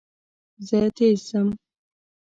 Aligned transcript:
زه 0.67 0.79
تېز 0.95 1.19
ځم. 1.29 1.47